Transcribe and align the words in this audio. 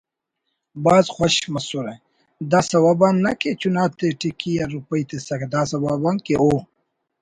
بھاز 0.83 1.05
خوش 1.15 1.35
مسرہ 1.53 1.93
(داسوب 2.51 2.99
آن 3.07 3.15
نہ 3.23 3.31
کہ 3.39 3.51
چناتے 3.61 4.07
ٹکی 4.19 4.51
یا 4.57 4.65
روپئی 4.75 5.03
تسکہ 5.09 5.47
داسوب 5.53 5.83
آن‘کہ 6.09 6.33
او 6.41 6.49